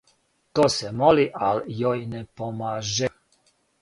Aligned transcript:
То 0.59 0.63
се 0.75 0.87
моли, 1.01 1.25
ал' 1.49 1.61
јој 1.81 2.01
не 2.15 2.23
помаже, 2.41 3.11